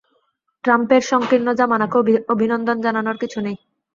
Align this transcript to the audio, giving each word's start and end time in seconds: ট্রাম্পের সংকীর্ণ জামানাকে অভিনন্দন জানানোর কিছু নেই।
ট্রাম্পের 0.63 1.03
সংকীর্ণ 1.11 1.47
জামানাকে 1.53 1.95
অভিনন্দন 2.33 2.77
জানানোর 2.85 3.17
কিছু 3.17 3.39
নেই। 3.45 3.57